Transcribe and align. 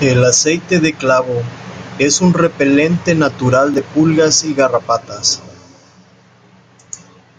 El 0.00 0.24
aceite 0.24 0.80
de 0.80 0.92
clavo 0.92 1.40
es 2.00 2.20
un 2.20 2.34
repelente 2.34 3.14
natural 3.14 3.72
de 3.74 3.82
pulgas 3.82 4.42
y 4.42 4.54
garrapatas. 4.54 5.40